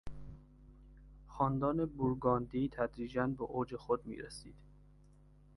[1.27, 4.55] خاندان بور گاندی تدریجا به اوج خود میرسید.